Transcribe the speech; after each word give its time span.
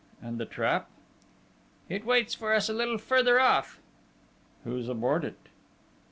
And 0.19 0.39
the 0.39 0.47
trap?" 0.47 0.89
"It 1.87 2.05
waits 2.07 2.33
for 2.33 2.55
us 2.55 2.67
a 2.69 2.73
little 2.73 2.97
further 2.97 3.39
off." 3.39 3.79
"Who's 4.63 4.89
aboard 4.89 5.23
it?" 5.23 5.37